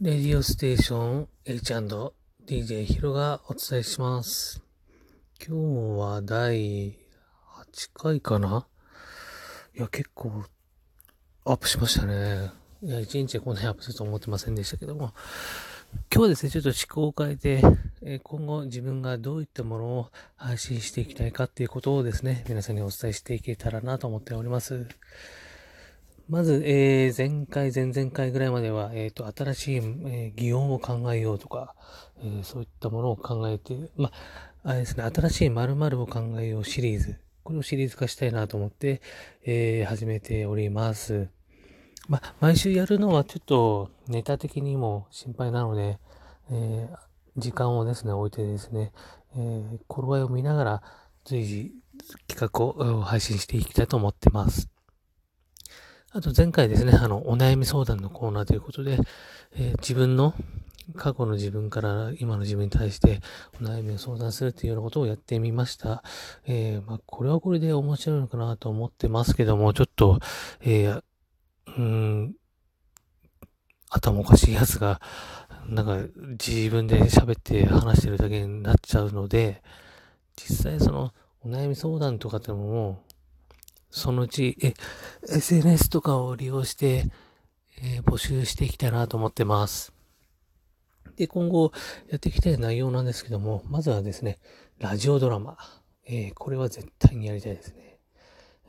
[0.00, 4.62] レディオステーション H&DJ ヒロがお伝えします。
[5.44, 5.56] 今
[5.96, 6.94] 日は第8
[7.94, 8.66] 回かな？
[9.74, 10.44] いや、結構
[11.46, 12.52] アップしましたね。
[12.82, 15.14] いや、1日でこんなにアップすると思ってませんでしたけども。
[15.92, 17.62] 今日はですね、ちょっと思考を変えて、
[18.02, 24.86] え今後自分がどういったものを配信していきたいかっていうことをですね、皆さんにお伝えしていけたらなと思っております。
[26.28, 31.74] まず、えー前回、前々回ぐらいまでは、えっ、と、新しい、えー擬音を考えようとか、
[32.22, 34.10] えーそういったものを考えて、ま
[34.64, 37.16] あ、あれですね、新しい〇〇を考えようシリーズ。
[37.44, 39.00] これをシリーズ化したいなと思って、
[39.44, 41.37] えー始めております。
[42.08, 45.98] ま、毎週やるのはちょっとネタ的にも心配なので、
[46.50, 48.90] えー時間をですね、置いてですね、
[49.36, 50.82] えー頃合いを見ながら
[51.24, 51.72] 随時
[52.26, 54.68] 企画を配信していきたいと思ってます。
[56.10, 58.98] あと前回ですね、あの、お悩み相談のコーナーということで、
[59.54, 60.34] えー自分の、
[60.96, 63.20] 過去の自分から今の自分に対して
[63.60, 66.02] お悩みを相談するっていうようなことをやってみました。
[66.46, 70.18] えーまあ、これはこれで面白いのかなと思ってますけども、ちょっと、
[70.62, 71.02] えー
[71.78, 72.34] うん、
[73.90, 75.00] 頭おかしいやつが、
[75.66, 75.98] なんか
[76.44, 79.62] 自分で喋って話してるだけになっちゃうので、
[80.36, 81.12] 実際その
[81.42, 83.02] お悩み相談とかってのも、
[83.90, 84.74] そのうち、え、
[85.28, 87.06] SNS とかを利用して、
[87.82, 89.92] えー募集していきたいなと思ってます。
[91.16, 91.72] で、今後
[92.08, 94.38] やっていきたい内容なんですけども、まずはですね、
[94.78, 95.56] ラジオドラマ。
[96.06, 97.98] えーこれは絶対にやりたいですね。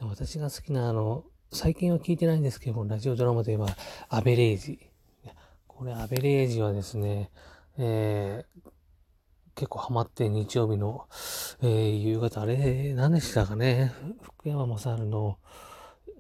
[0.01, 3.65] 私が好きなあの、最近は聞いてないんですけども、ラジオドラマといえば、
[4.07, 4.79] アベレージ。
[5.65, 7.31] これ、アベレージはですね、
[7.77, 8.69] えー
[9.55, 11.07] 結構ハマって日曜日の、
[11.61, 15.37] えー夕方、あれ、何でしたかね、福山雅治の、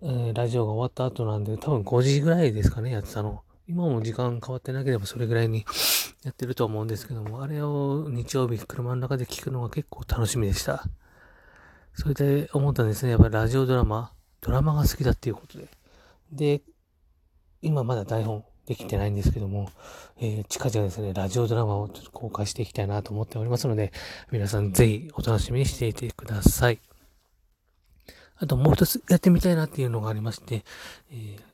[0.01, 3.43] えーラジオが終わった後なんで、多分5時ぐらいですかね、やってたの。
[3.67, 5.63] 今も時間変わってなければそれぐらいに
[6.25, 10.83] やってると思うんですけども、あれを日曜日車の中で聞くのが結構楽しみでした。
[11.93, 13.11] それで思ったんですね。
[13.11, 15.67] やっぱりラジオドラマ、ドラマが好きだっていうことで。
[16.31, 16.61] で、
[17.61, 19.69] 今まだ台本できてないんですけども、
[20.17, 23.91] えー近々ですね、ラジオドラマをちょっと公開していきたいなと思っておりますので、
[24.31, 26.79] 皆さんぜひお楽しみにしていてください。
[28.37, 30.63] あともう一つやってみたいなっていうのがありまして、
[31.11, 31.49] えー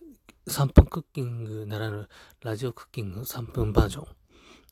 [0.47, 2.07] 3分クッキングならぬ
[2.43, 4.07] ラジオクッキング3分バージョン。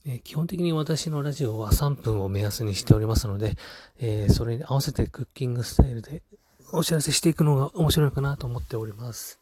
[0.05, 3.55] え基本的に私のラジオは3分を目安にしておりますので、
[3.97, 6.21] えーそれに合わせてクッキングスタイルで
[6.75, 9.39] お知らせしていくのが面白いかなと思っております。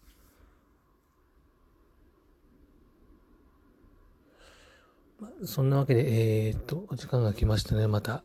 [5.45, 7.87] そんなわけで、えーっと、お時間が来ましたね。
[7.87, 8.23] また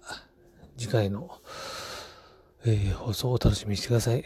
[0.76, 1.30] 次回の、
[2.64, 4.24] えー放送をお楽しみにしてください。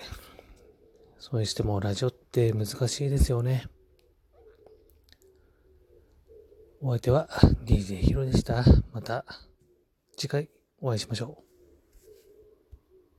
[1.18, 3.66] それにしてもラジオって難しいですよね。
[6.80, 7.28] お相手は
[7.66, 8.64] DJ ヒロでした。
[8.94, 9.26] また
[10.16, 10.48] 次回
[10.80, 11.49] お会いしましょう。